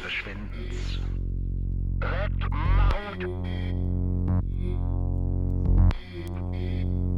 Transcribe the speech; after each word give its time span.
Kunst 0.00 0.04
des 0.04 0.12
Verschwindens. 0.12 1.00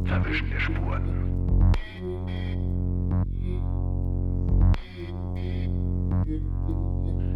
Verwischen 0.05 0.49
der 0.49 0.59
Spuren. 0.59 1.03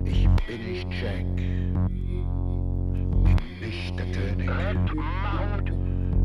Ich 0.05 0.27
bin 0.47 0.65
nicht 0.65 0.87
Jack. 1.01 1.35
Bin 3.23 3.37
nicht 3.59 3.99
der 3.99 4.05
König. 4.11 4.49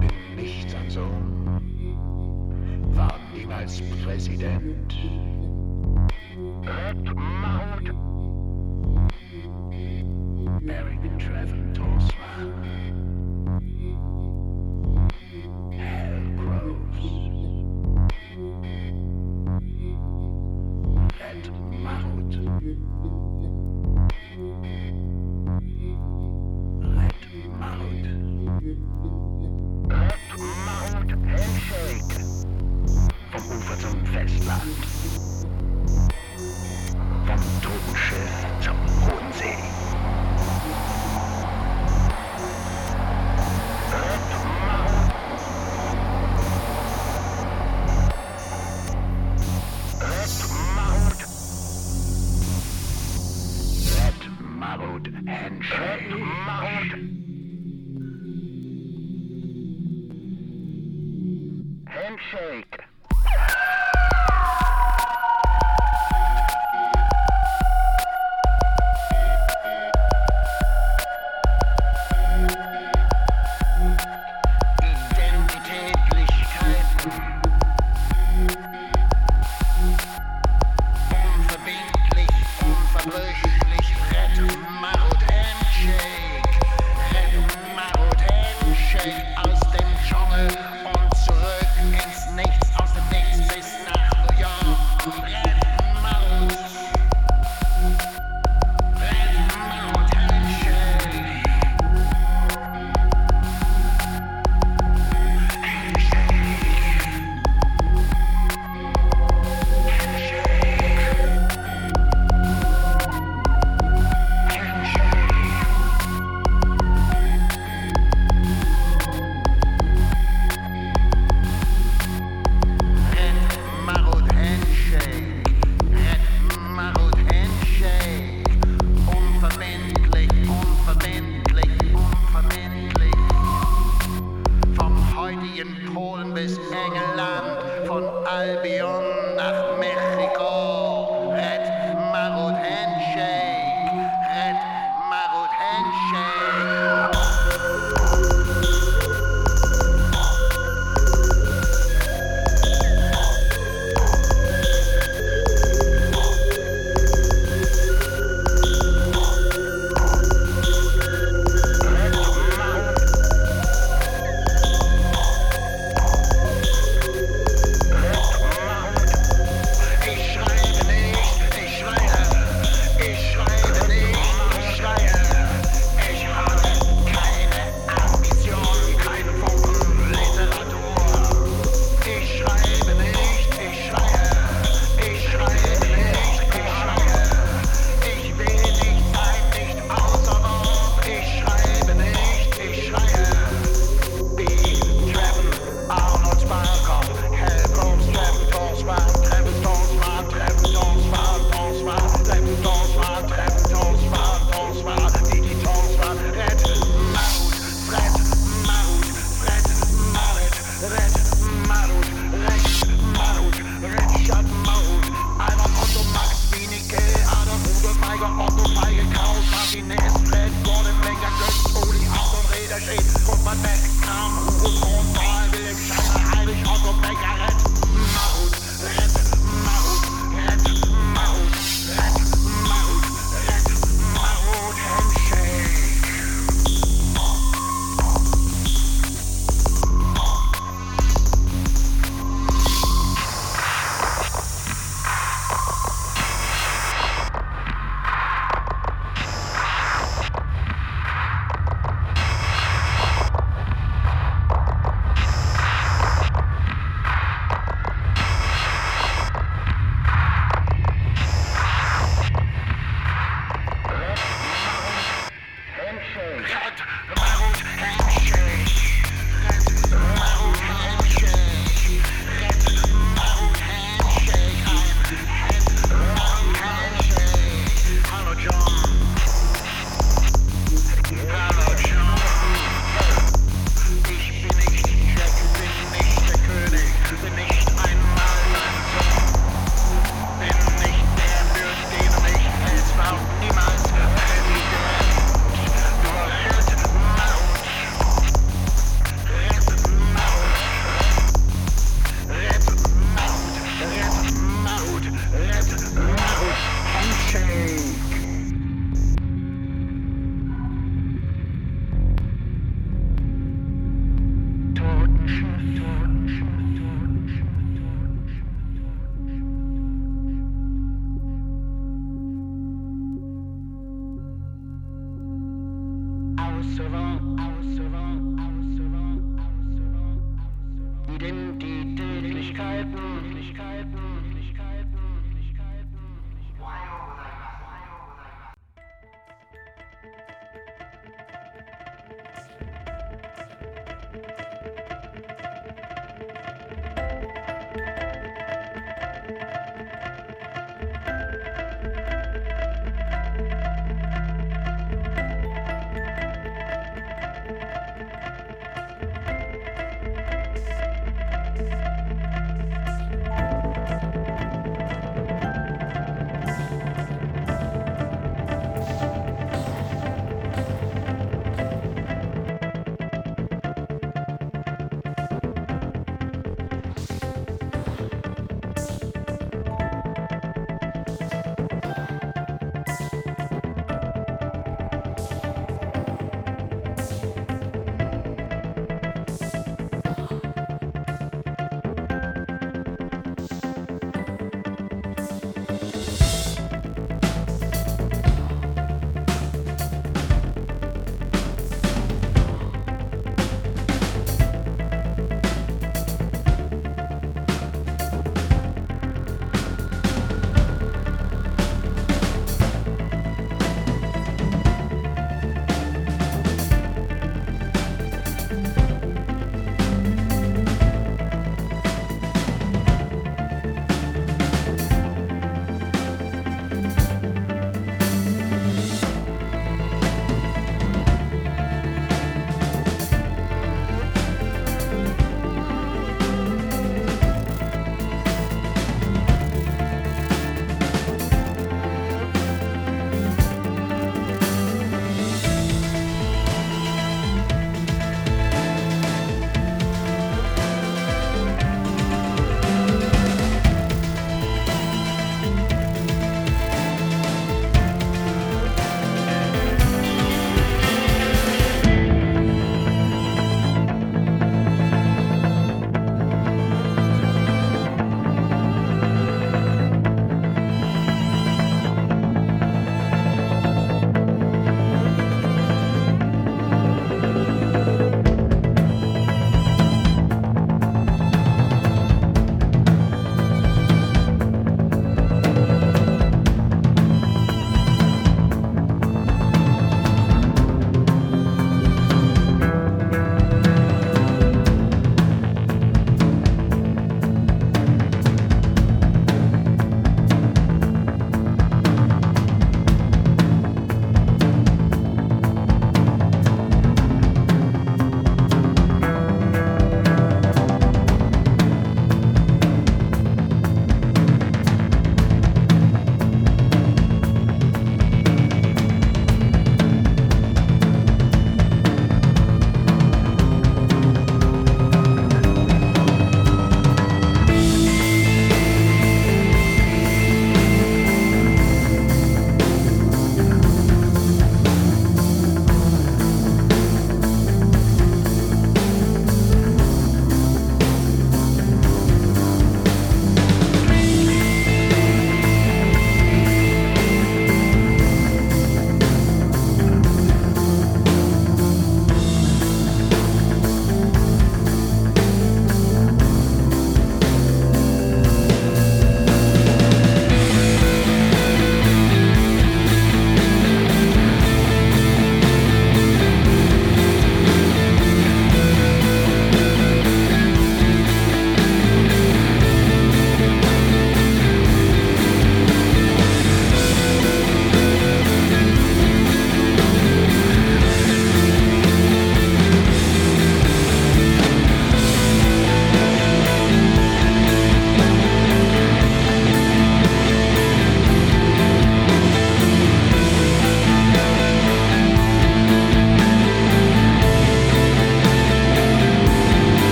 Bin 0.00 0.36
nicht 0.36 0.70
sein 0.70 0.90
Sohn. 0.90 1.60
War 2.94 3.18
niemals 3.34 3.82
Präsident. 4.02 4.94
Barrington 6.64 7.57
Barry. 10.68 10.97